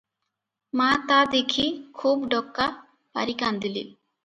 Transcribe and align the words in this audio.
ମା 0.79 0.87
ତା 1.11 1.17
ଦେଖି 1.35 1.67
ଖୁବ୍ 2.01 2.25
ଡକା 2.33 2.69
ପାରି 3.19 3.39
କାନ୍ଦିଲେ। 3.45 3.89